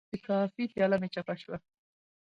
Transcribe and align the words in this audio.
د 0.11 0.13
کافي 0.27 0.63
پیاله 0.73 0.97
مې 1.01 1.09
چپه 1.13 1.35
شوه. 1.41 1.57